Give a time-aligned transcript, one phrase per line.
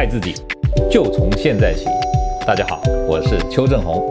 [0.00, 0.34] 爱自己，
[0.90, 1.84] 就从现在起。
[2.46, 4.02] 大家好，我是邱正红。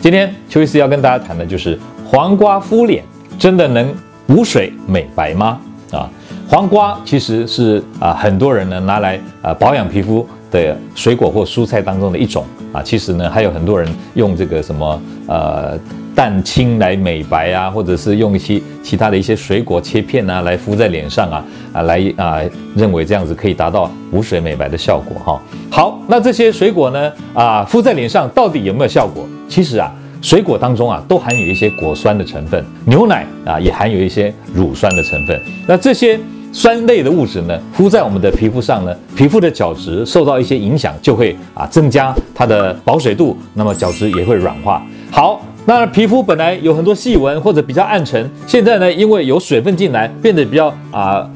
[0.00, 3.04] 今天邱医师要跟大家谈的就是黄瓜敷脸
[3.38, 3.94] 真的能
[4.26, 5.60] 补水美白吗？
[5.92, 6.08] 啊，
[6.48, 12.42] 黄瓜其实是啊很多人呢拿来啊保养皮肤的水果或蔬菜当中的一种
[12.72, 12.82] 啊。
[12.82, 15.78] 其实呢还有很多人用这个什么呃。
[16.16, 22.40] 蛋清来美白啊，或者是用一些其他的一些水果切片啊来敷在脸上啊啊来啊
[22.76, 25.42] 认为这样子可以达到补水美白的效果哈。
[25.68, 29.26] 好，那这些水果呢啊敷在脸上到底有没有效果？
[29.48, 35.36] 其实啊水果当中啊都含有一些果酸的成分，牛奶啊也含有一些乳酸的成分。
[35.66, 36.16] 那这些
[36.52, 44.80] 酸类的物质呢敷在我们的皮肤上呢，皮肤的角质受到一些影响，就会啊增加它的保水度，那么角质也会软化。
[45.10, 45.44] 好。
[45.68, 51.28] 那皮肤本来有很多细纹或者比较暗沉，现在呢，因为有水分进来，变得比较啊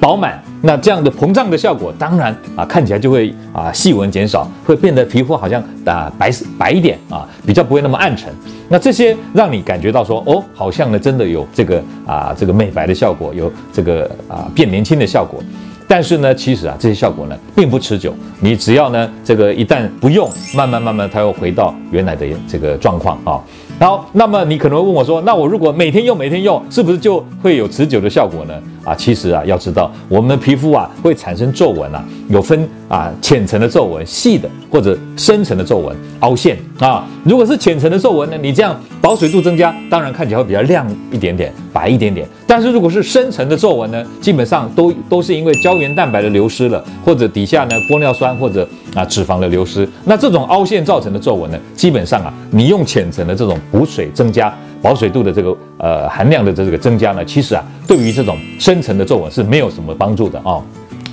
[0.00, 0.42] 饱满。
[0.62, 8.32] 那这样的膨胀的效果，当然啊看起来就会啊细纹减少，会变得皮肤好像啊白白一点啊，比较不会那么暗沉。
[8.70, 15.42] 那这些让你感觉到说，哦，好像呢真的有这个啊这个美白的效果，有这个啊变年轻的效果。
[15.86, 18.12] 但是呢，其实啊，这些效果呢，并不持久。
[18.40, 23.38] 你只要呢，这个一旦不用，慢慢慢慢，它又回到原来的这个状况啊。
[23.78, 28.54] 好，那么你可能会问我说，那我如果每天用，每天用，是不是就会有持久的效果呢？
[28.86, 37.04] 啊，其实啊，要知道我们的皮肤啊会产生皱纹啊，有分啊浅层的皱纹、细的或者深层的皱纹、凹陷啊。
[37.24, 42.28] 如果是浅层的皱纹呢，你这样保水度增加，当然看起来会比较亮一点点、白一点点。
[42.46, 49.88] 但是如果是深层的皱纹呢，基本上都都是因为胶原蛋白的流失了，或者底下呢玻尿酸或者啊脂肪的流失。
[50.04, 54.56] 那这种凹陷造成的皱纹呢，基本上啊，你用浅层的这种补水增加。
[54.82, 60.62] 保水度的这个呃含量的这个增加呢，其实啊，对于这种深层的皱纹是没有什么帮助的啊、哦。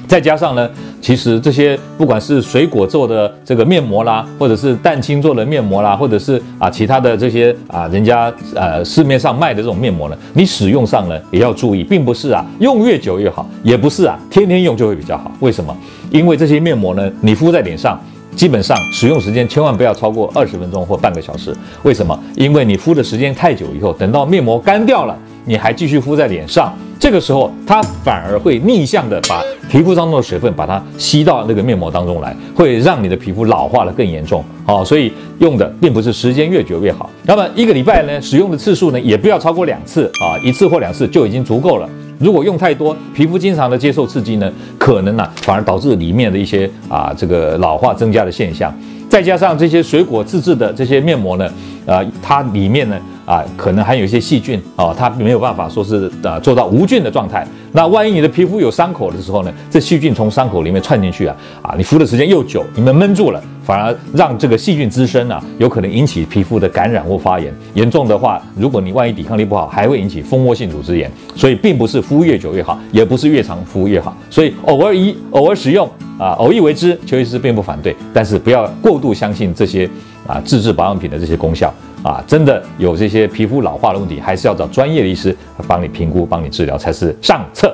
[0.05, 0.69] 再加上呢，
[1.01, 15.31] 其实这些不管是水果做的这个面膜啦，或者是蛋清做的面膜啦，或者是啊其他的这些啊人家呃市面上卖的这种面膜呢，你使用上呢也要注意，并不是啊用越久越好，也不是啊天天用就会比较好。
[15.39, 15.75] 为什么？
[16.11, 17.99] 因为这些面膜呢，你敷在脸上。
[18.35, 21.55] 基本上使用时间千万不要超过二十分钟或半个小时。
[21.83, 22.17] 为什么？
[22.35, 34.43] 因为你敷的时间太久以后，等到面膜干掉了，你还继续敷在脸上，这个时候它反而会逆向的把皮肤当中的水分把它吸到那个面膜当中来，会让你的皮肤老化的更严重。
[34.65, 37.09] 好，所以用的并不是时间越久越好。
[37.23, 41.89] 那么一个礼拜呢，使用的次数呢，也不要超过两次啊，一次或两次就已经足够了。
[42.23, 48.73] 如果用太多，皮肤经常的接受刺激呢，可能呢、啊、反而导致里面的一些啊这个老化增加的现象。
[49.09, 51.45] 再加上这些水果自制的这些面膜呢，
[51.85, 57.45] 啊它里面呢啊可能还有一些细菌啊，它没有办法说是啊做到无菌的状态。
[57.73, 63.43] 那万一你的皮肤有伤口的时候呢，这细菌从伤口里面窜进去啊啊，你敷的时间又久，你们闷住了。
[63.63, 67.53] 反而让这个细菌滋生啊，有可能引起皮肤的感染或发炎。
[67.73, 71.09] 严重的话，如果你万一抵抗力不好，还会引起蜂窝性组织炎。
[71.35, 74.15] 所以，并不是敷越久越好，也不是越长敷越好。
[74.29, 77.95] 所以，偶尔一偶尔使用啊，偶一为之，邱医师并不反对。
[78.13, 79.89] 但是，不要过度相信这些
[80.27, 85.35] 啊自制保养品的这些功效啊，真的有这些皮肤老化的问题，还是要找专业的医师
[85.67, 87.73] 帮你评估、帮你治疗才是上策。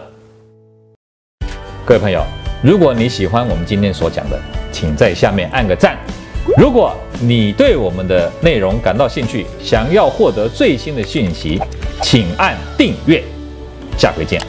[1.83, 2.21] 各位朋友。
[2.61, 4.37] 如果你喜欢我们今天所讲的，
[4.71, 5.97] 请在下面按个赞。
[6.57, 11.59] 如果你对我们的内容感到兴趣，想要获得最新的讯息，
[12.01, 13.23] 请按订阅。
[13.97, 14.41] 下回见。